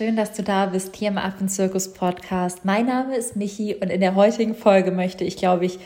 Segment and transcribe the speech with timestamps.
[0.00, 2.64] schön, dass du da bist hier im Affenzirkus Podcast.
[2.64, 5.78] Mein Name ist Michi und in der heutigen Folge möchte ich, glaube ich,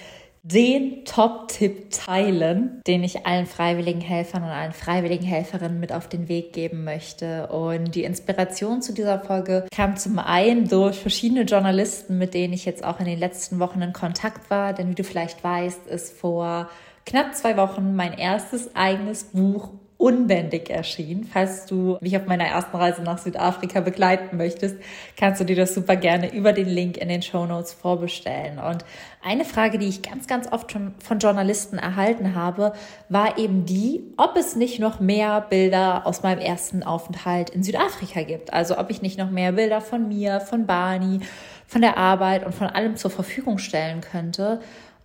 [0.44, 6.28] den Top-Tipp teilen, den ich allen freiwilligen Helfern und allen freiwilligen Helferinnen mit auf den
[6.28, 7.48] Weg geben möchte.
[7.48, 12.64] Und die Inspiration zu dieser Folge kam zum einen durch verschiedene Journalisten, mit denen ich
[12.64, 14.74] jetzt auch in den letzten Wochen in Kontakt war.
[14.74, 16.70] Denn wie du vielleicht weißt, ist vor
[17.04, 21.24] knapp zwei Wochen mein erstes eigenes Buch unbändig erschienen.
[21.24, 24.76] Falls du mich auf meiner ersten Reise nach Südafrika begleiten möchtest,
[25.16, 28.58] kannst du dir das super gerne über den Link in den Show Notes vorbestellen.
[28.58, 28.84] Und
[29.22, 32.74] eine Frage, die ich ganz, ganz oft schon von Journalisten erhalten habe,
[33.08, 38.22] war eben die, ob es nicht noch mehr Bilder aus meinem ersten Aufenthalt in Südafrika
[38.22, 38.52] gibt.
[38.52, 41.20] Also ob ich nicht noch mehr Bilder von mir, von Barney,
[41.66, 44.60] von der Arbeit und von allem zur Verfügung stellen könnte.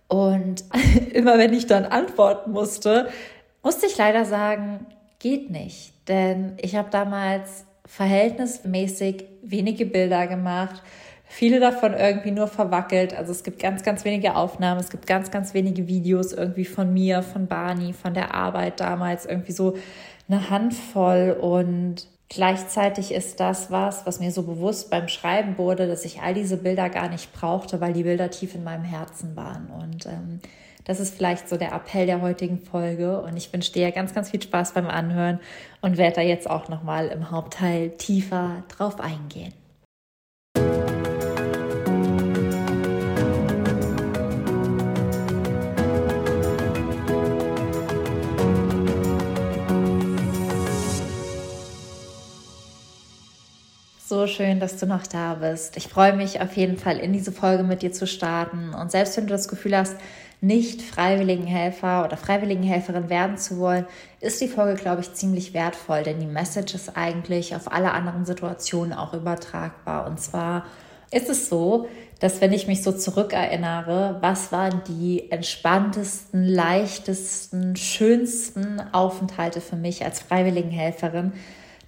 [0.08, 0.64] Und
[1.12, 3.08] immer wenn ich dann antworten musste,
[3.62, 4.86] musste ich leider sagen,
[5.18, 5.92] geht nicht.
[6.08, 10.82] Denn ich habe damals verhältnismäßig wenige Bilder gemacht,
[11.30, 13.16] viele davon irgendwie nur verwackelt.
[13.16, 16.92] Also es gibt ganz, ganz wenige Aufnahmen, es gibt ganz, ganz wenige Videos irgendwie von
[16.92, 19.76] mir, von Barney, von der Arbeit damals, irgendwie so
[20.28, 21.36] eine Handvoll.
[21.40, 26.34] Und gleichzeitig ist das was, was mir so bewusst beim Schreiben wurde, dass ich all
[26.34, 29.68] diese Bilder gar nicht brauchte, weil die Bilder tief in meinem Herzen waren.
[29.68, 30.40] Und ähm,
[30.90, 34.30] das ist vielleicht so der Appell der heutigen Folge und ich wünsche dir ganz, ganz
[34.30, 35.38] viel Spaß beim Anhören
[35.82, 39.54] und werde da jetzt auch nochmal im Hauptteil tiefer drauf eingehen.
[54.08, 55.76] So schön, dass du noch da bist.
[55.76, 58.74] Ich freue mich auf jeden Fall, in diese Folge mit dir zu starten.
[58.74, 59.94] Und selbst wenn du das Gefühl hast,
[60.40, 63.86] nicht Freiwilligenhelfer oder Freiwilligenhelferin werden zu wollen,
[64.20, 68.24] ist die Folge, glaube ich, ziemlich wertvoll, denn die Message ist eigentlich auf alle anderen
[68.24, 70.06] Situationen auch übertragbar.
[70.06, 70.64] Und zwar
[71.10, 71.88] ist es so,
[72.20, 80.04] dass wenn ich mich so zurückerinnere, was waren die entspanntesten, leichtesten, schönsten Aufenthalte für mich
[80.04, 81.32] als Freiwilligenhelferin,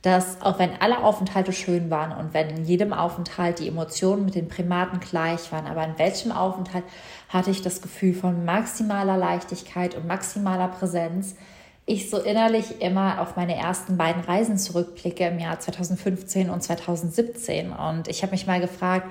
[0.03, 4.35] dass auch wenn alle Aufenthalte schön waren und wenn in jedem Aufenthalt die Emotionen mit
[4.35, 6.85] den Primaten gleich waren, aber in welchem Aufenthalt
[7.29, 11.37] hatte ich das Gefühl von maximaler Leichtigkeit und maximaler Präsenz,
[11.87, 17.73] ich so innerlich immer auf meine ersten beiden Reisen zurückblicke im Jahr 2015 und 2017.
[17.73, 19.09] Und ich habe mich mal gefragt,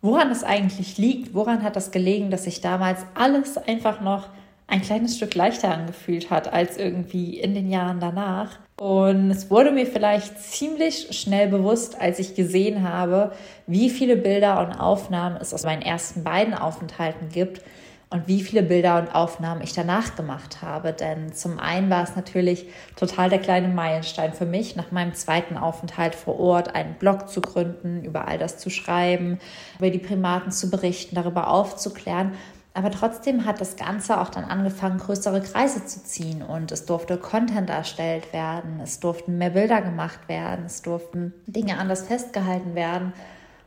[0.00, 4.28] woran es eigentlich liegt, woran hat das gelegen, dass ich damals alles einfach noch
[4.68, 8.58] ein kleines Stück leichter angefühlt hat als irgendwie in den Jahren danach.
[8.78, 13.32] Und es wurde mir vielleicht ziemlich schnell bewusst, als ich gesehen habe,
[13.66, 17.62] wie viele Bilder und Aufnahmen es aus meinen ersten beiden Aufenthalten gibt
[18.10, 20.92] und wie viele Bilder und Aufnahmen ich danach gemacht habe.
[20.92, 22.66] Denn zum einen war es natürlich
[22.96, 27.40] total der kleine Meilenstein für mich, nach meinem zweiten Aufenthalt vor Ort einen Blog zu
[27.40, 29.38] gründen, über all das zu schreiben,
[29.78, 32.32] über die Primaten zu berichten, darüber aufzuklären
[32.76, 37.16] aber trotzdem hat das Ganze auch dann angefangen, größere Kreise zu ziehen und es durfte
[37.16, 43.14] Content erstellt werden, es durften mehr Bilder gemacht werden, es durften Dinge anders festgehalten werden.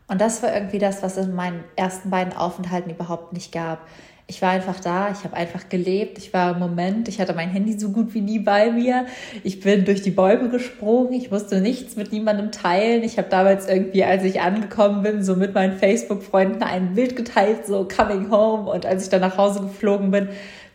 [0.08, 3.88] Und das war irgendwie das, was es in meinen ersten beiden Aufenthalten überhaupt nicht gab
[4.30, 7.50] ich war einfach da, ich habe einfach gelebt, ich war im Moment, ich hatte mein
[7.50, 9.08] Handy so gut wie nie bei mir.
[9.44, 13.04] Ich bin durch die Bäume gesprungen, ich musste nichts mit niemandem teilen.
[13.04, 17.66] Ich habe damals irgendwie, als ich angekommen bin, so mit meinen Facebook-Freunden ein Bild geteilt,
[17.66, 18.70] so coming home.
[18.70, 20.30] Und als ich dann nach Hause geflogen bin,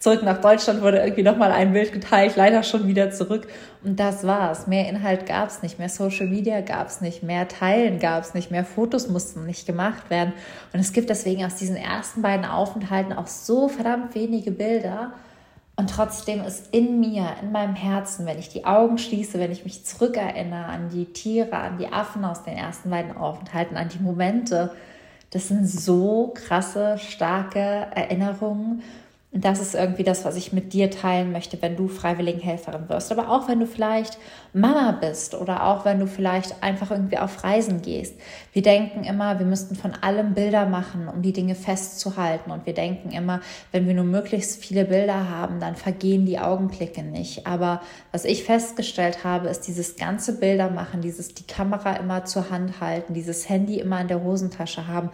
[0.05, 3.49] zurück nach Deutschland wurde irgendwie nochmal ein Bild geteilt, leider schon wieder zurück.
[3.83, 4.67] Und das war's.
[4.67, 9.09] Mehr Inhalt gab's nicht, mehr Social Media gab's nicht, mehr Teilen gab's nicht, mehr Fotos
[9.09, 10.35] mussten nicht gemacht werden.
[10.75, 15.15] Und es gibt deswegen aus diesen ersten beiden Aufenthalten auch so verdammt wenige Bilder.
[15.77, 19.65] Und trotzdem ist in mir, in meinem Herzen, wenn ich die Augen schließe, wenn ich
[19.65, 24.03] mich zurückerinnere an die Tiere, an die Affen aus den ersten beiden Aufenthalten, an die
[24.03, 24.71] Momente,
[25.31, 28.83] das sind so krasse, starke Erinnerungen
[29.35, 33.11] und das ist irgendwie das, was ich mit dir teilen möchte, wenn du Freiwilligenhelferin wirst.
[33.11, 34.17] Aber auch wenn du vielleicht
[34.53, 38.15] Mama bist oder auch wenn du vielleicht einfach irgendwie auf Reisen gehst.
[38.53, 42.53] Wir denken immer, wir müssten von allem Bilder machen, um die Dinge festzuhalten.
[42.53, 43.41] Und wir denken immer,
[43.73, 47.45] wenn wir nur möglichst viele Bilder haben, dann vergehen die Augenblicke nicht.
[47.45, 47.83] Aber
[48.13, 52.81] was ich festgestellt habe, ist dieses ganze Bilder machen, dieses die Kamera immer zur Hand
[52.81, 55.11] halten, dieses Handy immer in der Hosentasche haben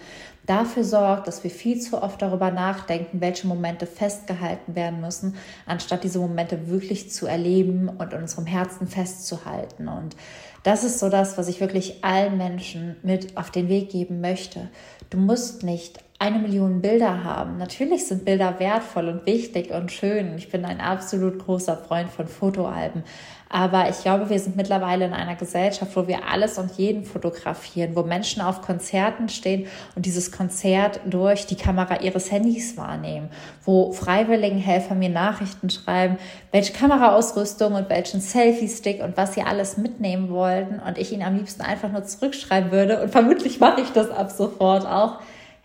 [0.47, 6.05] dafür sorgt, dass wir viel zu oft darüber nachdenken, welche Momente festgehalten werden müssen, anstatt
[6.05, 9.89] diese Momente wirklich zu erleben und in unserem Herzen festzuhalten.
[9.89, 10.17] Und
[10.63, 14.69] das ist so das, was ich wirklich allen Menschen mit auf den Weg geben möchte.
[15.09, 17.57] Du musst nicht eine Million Bilder haben.
[17.57, 20.37] Natürlich sind Bilder wertvoll und wichtig und schön.
[20.37, 23.05] Ich bin ein absolut großer Freund von Fotoalben.
[23.49, 27.97] Aber ich glaube, wir sind mittlerweile in einer Gesellschaft, wo wir alles und jeden fotografieren,
[27.97, 33.31] wo Menschen auf Konzerten stehen und dieses Konzert durch die Kamera ihres Handys wahrnehmen,
[33.65, 36.19] wo Freiwilligenhelfer mir Nachrichten schreiben,
[36.53, 41.37] welche Kameraausrüstung und welchen Selfie-Stick und was sie alles mitnehmen wollten und ich ihnen am
[41.37, 45.19] liebsten einfach nur zurückschreiben würde und vermutlich mache ich das ab sofort auch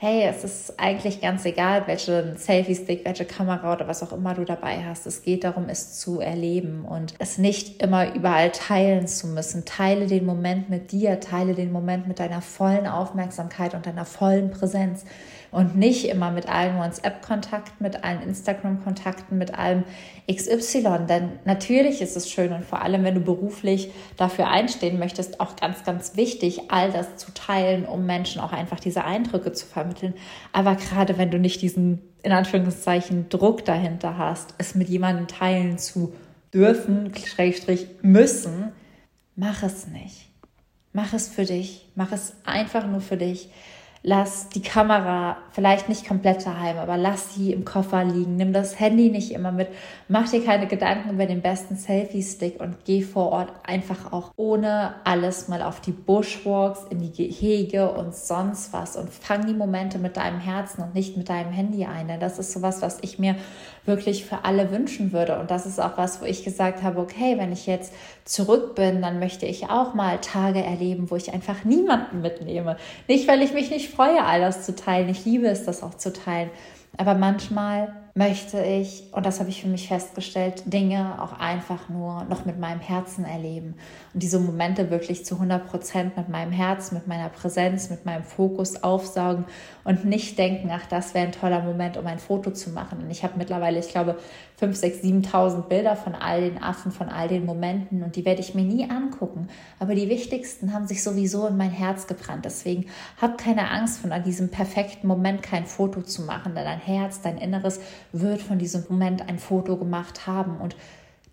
[0.05, 4.45] hey, es ist eigentlich ganz egal, welchen Selfie-Stick, welche Kamera oder was auch immer du
[4.45, 5.07] dabei hast.
[5.07, 9.65] Es geht darum, es zu erleben und es nicht immer überall teilen zu müssen.
[9.65, 14.51] Teile den Moment mit dir, teile den Moment mit deiner vollen Aufmerksamkeit und deiner vollen
[14.51, 15.05] Präsenz
[15.51, 19.83] und nicht immer mit allen WhatsApp-Kontakten, mit allen Instagram-Kontakten, mit allem
[20.31, 21.05] XY.
[21.07, 25.55] Denn natürlich ist es schön und vor allem, wenn du beruflich dafür einstehen möchtest, auch
[25.55, 30.13] ganz, ganz wichtig, all das zu teilen, um Menschen auch einfach diese Eindrücke zu vermitteln.
[30.51, 35.77] Aber gerade wenn du nicht diesen, in Anführungszeichen, Druck dahinter hast, es mit jemandem teilen
[35.77, 36.13] zu
[36.53, 38.71] dürfen, Schrägstrich müssen,
[39.35, 40.29] mach es nicht.
[40.93, 41.89] Mach es für dich.
[41.95, 43.49] Mach es einfach nur für dich
[44.05, 48.35] lass die Kamera vielleicht nicht komplett daheim, aber lass sie im Koffer liegen.
[48.35, 49.67] Nimm das Handy nicht immer mit.
[50.07, 54.93] Mach dir keine Gedanken über den besten Selfie-Stick und geh vor Ort einfach auch ohne
[55.05, 59.97] alles mal auf die Bushwalks, in die Gehege und sonst was und fang die Momente
[59.97, 62.07] mit deinem Herzen und nicht mit deinem Handy ein.
[62.07, 63.35] Denn das ist sowas, was ich mir
[63.85, 65.39] wirklich für alle wünschen würde.
[65.39, 67.93] Und das ist auch was, wo ich gesagt habe, okay, wenn ich jetzt
[68.23, 72.77] zurück bin, dann möchte ich auch mal Tage erleben, wo ich einfach niemanden mitnehme.
[73.07, 75.09] Nicht, weil ich mich nicht freue, all das zu teilen.
[75.09, 76.49] Ich liebe es, das auch zu teilen.
[76.97, 82.23] Aber manchmal möchte ich, und das habe ich für mich festgestellt, Dinge auch einfach nur
[82.23, 83.75] noch mit meinem Herzen erleben
[84.13, 88.23] und diese Momente wirklich zu 100 Prozent mit meinem Herz, mit meiner Präsenz, mit meinem
[88.23, 89.43] Fokus aufsaugen
[89.83, 92.99] und nicht denken, ach, das wäre ein toller Moment, um ein Foto zu machen.
[93.03, 94.17] Und ich habe mittlerweile, ich glaube,
[94.57, 98.39] 5, 6, 7.000 Bilder von all den Affen, von all den Momenten und die werde
[98.39, 99.49] ich mir nie angucken.
[99.79, 102.45] Aber die wichtigsten haben sich sowieso in mein Herz gebrannt.
[102.45, 102.85] Deswegen
[103.19, 107.19] hab keine Angst, von an diesem perfekten Moment kein Foto zu machen, denn dein Herz,
[107.21, 107.81] dein Inneres
[108.21, 110.57] wird von diesem Moment ein Foto gemacht haben.
[110.57, 110.75] Und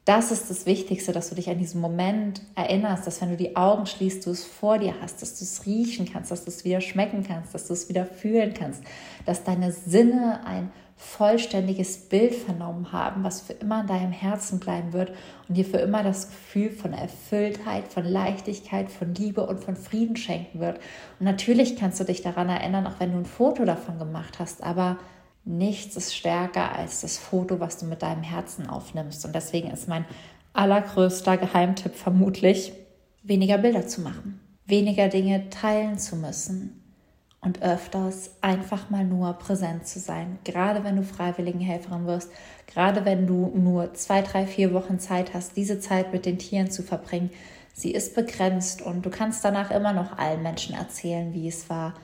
[0.05, 3.55] das ist das Wichtigste, dass du dich an diesen Moment erinnerst, dass wenn du die
[3.57, 6.65] Augen schließt, du es vor dir hast, dass du es riechen kannst, dass du es
[6.65, 8.83] wieder schmecken kannst, dass du es wieder fühlen kannst,
[9.27, 14.93] dass deine Sinne ein vollständiges Bild vernommen haben, was für immer in deinem Herzen bleiben
[14.93, 15.13] wird
[15.49, 20.17] und dir für immer das Gefühl von Erfülltheit, von Leichtigkeit, von Liebe und von Frieden
[20.17, 20.79] schenken wird.
[21.19, 24.63] Und natürlich kannst du dich daran erinnern, auch wenn du ein Foto davon gemacht hast,
[24.63, 24.99] aber
[25.45, 29.25] nichts ist stärker als das Foto, was du mit deinem Herzen aufnimmst.
[29.25, 30.05] Und deswegen ist mein
[30.53, 32.73] allergrößter Geheimtipp vermutlich,
[33.23, 36.83] weniger Bilder zu machen, weniger Dinge teilen zu müssen
[37.41, 40.39] und öfters einfach mal nur präsent zu sein.
[40.45, 42.31] Gerade wenn du Freiwilligenhelferin wirst,
[42.67, 46.71] gerade wenn du nur zwei, drei, vier Wochen Zeit hast, diese Zeit mit den Tieren
[46.71, 47.31] zu verbringen.
[47.75, 51.95] Sie ist begrenzt und du kannst danach immer noch allen Menschen erzählen, wie es war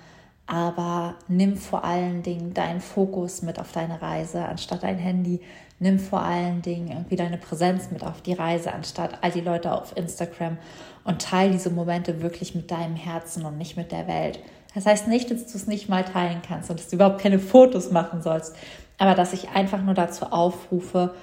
[0.49, 5.41] aber nimm vor allen Dingen deinen Fokus mit auf deine Reise anstatt dein Handy.
[5.79, 9.73] Nimm vor allen Dingen irgendwie deine Präsenz mit auf die Reise anstatt all die Leute
[9.73, 10.57] auf Instagram
[11.05, 14.41] und teile diese Momente wirklich mit deinem Herzen und nicht mit der Welt.
[14.75, 17.39] Das heißt nicht, dass du es nicht mal teilen kannst und dass du überhaupt keine
[17.39, 18.57] Fotos machen sollst,
[18.97, 21.15] aber dass ich einfach nur dazu aufrufe,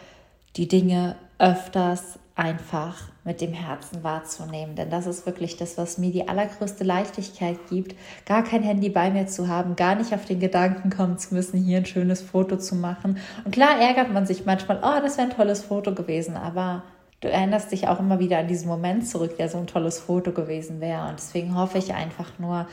[0.55, 4.75] die Dinge öfters einfach mit dem Herzen wahrzunehmen.
[4.75, 9.09] Denn das ist wirklich das, was mir die allergrößte Leichtigkeit gibt, gar kein Handy bei
[9.09, 12.55] mir zu haben, gar nicht auf den Gedanken kommen zu müssen, hier ein schönes Foto
[12.57, 13.17] zu machen.
[13.43, 16.83] Und klar ärgert man sich manchmal, oh, das wäre ein tolles Foto gewesen, aber
[17.21, 20.31] du erinnerst dich auch immer wieder an diesen Moment zurück, der so ein tolles Foto
[20.31, 21.09] gewesen wäre.
[21.09, 22.67] Und deswegen hoffe ich einfach nur,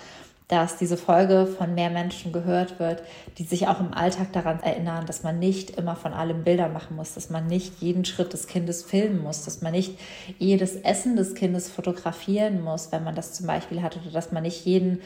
[0.52, 3.02] dass diese Folge von mehr Menschen gehört wird,
[3.38, 6.94] die sich auch im Alltag daran erinnern, dass man nicht immer von allem Bilder machen
[6.94, 9.98] muss, dass man nicht jeden Schritt des Kindes filmen muss, dass man nicht
[10.38, 14.42] jedes Essen des Kindes fotografieren muss, wenn man das zum Beispiel hat, oder dass man
[14.42, 15.00] nicht jeden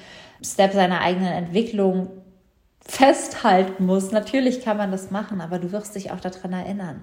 [0.45, 2.09] Step seiner eigenen Entwicklung
[2.85, 4.11] festhalten muss.
[4.11, 7.03] Natürlich kann man das machen, aber du wirst dich auch daran erinnern.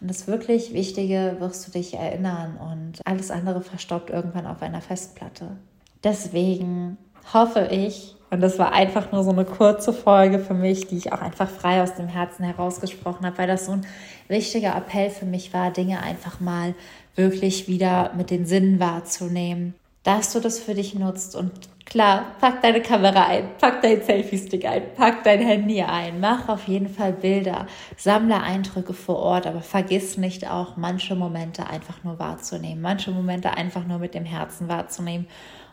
[0.00, 4.80] Und das wirklich Wichtige wirst du dich erinnern und alles andere verstaubt irgendwann auf einer
[4.80, 5.58] Festplatte.
[6.02, 6.98] Deswegen
[7.32, 11.12] hoffe ich, und das war einfach nur so eine kurze Folge für mich, die ich
[11.12, 13.86] auch einfach frei aus dem Herzen herausgesprochen habe, weil das so ein
[14.26, 16.74] wichtiger Appell für mich war, Dinge einfach mal
[17.14, 21.52] wirklich wieder mit den Sinnen wahrzunehmen, dass du das für dich nutzt und
[21.86, 26.66] klar, pack deine Kamera ein, pack dein Selfie-Stick ein, pack dein Handy ein, mach auf
[26.66, 27.66] jeden Fall Bilder,
[27.96, 33.56] sammle Eindrücke vor Ort, aber vergiss nicht auch manche Momente einfach nur wahrzunehmen, manche Momente
[33.56, 35.26] einfach nur mit dem Herzen wahrzunehmen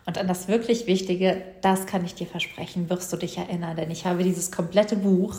[0.06, 3.90] Und an das wirklich Wichtige, das kann ich dir versprechen, wirst du dich erinnern, denn
[3.90, 5.36] ich habe dieses komplette Buch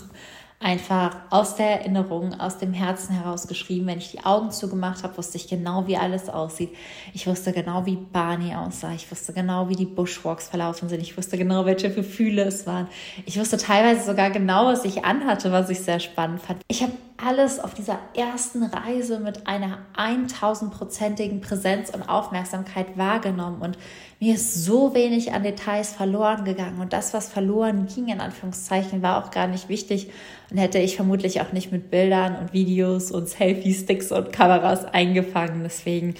[0.63, 3.87] einfach aus der Erinnerung, aus dem Herzen heraus geschrieben.
[3.87, 6.69] Wenn ich die Augen zugemacht habe, wusste ich genau, wie alles aussieht.
[7.13, 8.93] Ich wusste genau, wie Barney aussah.
[8.93, 11.01] Ich wusste genau, wie die Bushwalks verlaufen sind.
[11.01, 12.87] Ich wusste genau, welche Gefühle es waren.
[13.25, 16.61] Ich wusste teilweise sogar genau, was ich anhatte, was ich sehr spannend fand.
[16.69, 23.61] Ich habe alles auf dieser ersten Reise mit einer 1000-prozentigen Präsenz und Aufmerksamkeit wahrgenommen.
[23.61, 23.77] Und
[24.19, 26.79] mir ist so wenig an Details verloren gegangen.
[26.79, 30.11] Und das, was verloren ging, in Anführungszeichen, war auch gar nicht wichtig.
[30.49, 35.63] Und hätte ich vermutlich auch nicht mit Bildern und Videos und Selfie-Sticks und Kameras eingefangen.
[35.63, 36.15] Deswegen,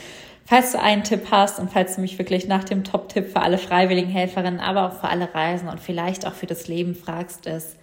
[0.45, 3.57] falls du einen Tipp hast und falls du mich wirklich nach dem Top-Tipp für alle
[3.57, 7.77] freiwilligen Helferinnen, aber auch für alle Reisen und vielleicht auch für das Leben fragst, ist,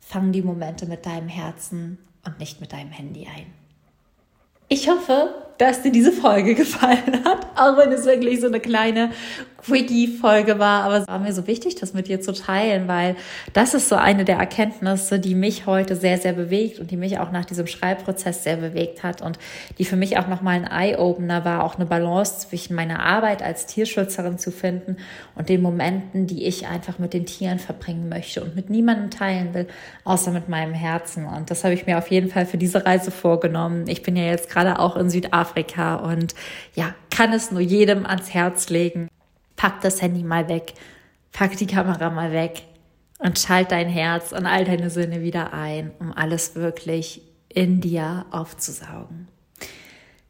[0.00, 3.52] fang die Momente mit deinem Herzen und nicht mit deinem Handy ein.
[4.68, 9.10] Ich hoffe, dass dir diese Folge gefallen hat, auch wenn es wirklich so eine kleine
[9.64, 13.16] Quickie-Folge war, aber es war mir so wichtig, das mit dir zu teilen, weil
[13.52, 17.18] das ist so eine der Erkenntnisse, die mich heute sehr, sehr bewegt und die mich
[17.18, 19.40] auch nach diesem Schreibprozess sehr bewegt hat und
[19.78, 23.66] die für mich auch nochmal ein Eye-Opener war, auch eine Balance zwischen meiner Arbeit als
[23.66, 24.98] Tierschützerin zu finden
[25.34, 29.52] und den Momenten, die ich einfach mit den Tieren verbringen möchte und mit niemandem teilen
[29.52, 29.66] will,
[30.04, 31.26] außer mit meinem Herzen.
[31.26, 33.88] Und das habe ich mir auf jeden Fall für diese Reise vorgenommen.
[33.88, 35.45] Ich bin ja jetzt gerade auch in Südafrika
[36.02, 36.34] und
[36.74, 39.08] ja, kann es nur jedem ans Herz legen.
[39.56, 40.74] Pack das Handy mal weg,
[41.32, 42.62] pack die Kamera mal weg.
[43.18, 48.26] Und schalt dein Herz und all deine Sinne wieder ein, um alles wirklich in dir
[48.30, 49.28] aufzusaugen.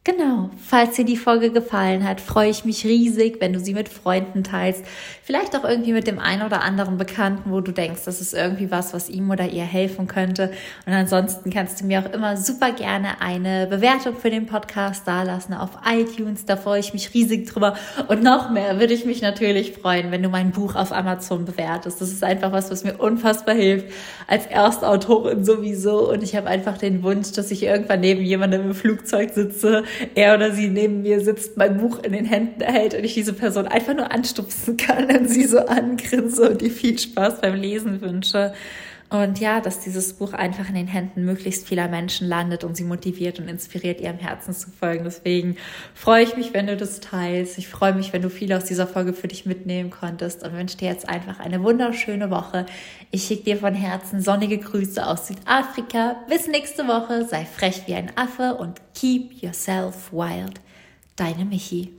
[0.07, 3.89] Genau, falls dir die Folge gefallen hat, freue ich mich riesig, wenn du sie mit
[3.89, 4.85] Freunden teilst.
[5.21, 8.71] Vielleicht auch irgendwie mit dem einen oder anderen Bekannten, wo du denkst, das ist irgendwie
[8.71, 10.49] was, was ihm oder ihr helfen könnte.
[10.85, 15.53] Und ansonsten kannst du mir auch immer super gerne eine Bewertung für den Podcast dalassen
[15.53, 16.45] auf iTunes.
[16.45, 17.75] Da freue ich mich riesig drüber.
[18.07, 21.99] Und noch mehr würde ich mich natürlich freuen, wenn du mein Buch auf Amazon bewertest.
[21.99, 23.87] Das ist einfach was, was mir unfassbar hilft.
[24.25, 26.09] Als Erstautorin sowieso.
[26.09, 29.83] Und ich habe einfach den Wunsch, dass ich irgendwann neben jemandem im Flugzeug sitze
[30.15, 33.33] er oder sie neben mir sitzt, mein Buch in den Händen hält und ich diese
[33.33, 38.01] Person einfach nur anstupsen kann und sie so angrinse und ihr viel Spaß beim Lesen
[38.01, 38.53] wünsche.
[39.09, 42.83] Und ja, dass dieses Buch einfach in den Händen möglichst vieler Menschen landet und sie
[42.83, 45.05] motiviert und inspiriert, ihrem Herzen zu folgen.
[45.05, 45.55] Deswegen
[45.93, 47.57] freue ich mich, wenn du das teilst.
[47.57, 50.77] Ich freue mich, wenn du viel aus dieser Folge für dich mitnehmen konntest und wünsche
[50.77, 52.65] dir jetzt einfach eine wunderschöne Woche.
[53.09, 56.17] Ich schicke dir von Herzen sonnige Grüße aus Südafrika.
[56.27, 57.25] Bis nächste Woche.
[57.25, 60.59] Sei frech wie ein Affe und keep yourself wild.
[61.15, 61.93] Deine Michi.